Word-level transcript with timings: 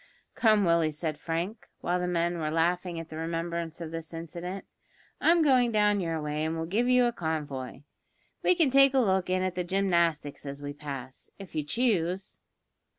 "Come, 0.33 0.65
Willie," 0.65 0.91
said 0.91 1.19
Frank, 1.19 1.67
while 1.81 1.99
the 1.99 2.07
men 2.07 2.39
were 2.39 2.49
laughing 2.49 2.99
at 2.99 3.09
the 3.09 3.17
remembrance 3.17 3.79
of 3.81 3.91
this 3.91 4.15
incident. 4.15 4.65
"I'm 5.19 5.43
going 5.43 5.71
down 5.71 5.99
your 5.99 6.19
way 6.19 6.43
and 6.43 6.57
will 6.57 6.65
give 6.65 6.89
you 6.89 7.05
a 7.05 7.11
convoy. 7.13 7.83
We 8.41 8.55
can 8.55 8.71
take 8.71 8.95
a 8.95 8.99
look 8.99 9.29
in 9.29 9.43
at 9.43 9.53
the 9.53 9.63
gymnastics 9.63 10.43
as 10.43 10.59
we 10.59 10.73
pass, 10.73 11.29
if 11.37 11.53
you 11.53 11.63
choose." 11.63 12.41